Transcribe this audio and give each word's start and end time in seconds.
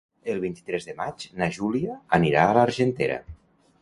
El 0.35 0.39
vint-i-tres 0.45 0.87
de 0.87 0.95
maig 1.01 1.27
na 1.41 1.49
Júlia 1.57 1.99
anirà 2.21 2.47
a 2.47 2.57
l'Argentera. 2.59 3.21